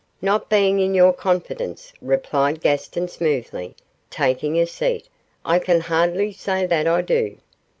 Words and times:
'Not 0.19 0.49
being 0.49 0.79
in 0.79 0.95
your 0.95 1.13
confidence,' 1.13 1.93
replied 2.01 2.59
Gaston, 2.59 3.07
smoothly, 3.07 3.75
taking 4.09 4.57
a 4.57 4.65
seat, 4.65 5.07
'I 5.45 5.59
can 5.59 5.79
hardly 5.79 6.31
say 6.33 6.65
that 6.65 6.87
I 6.87 7.03
do. 7.03 7.37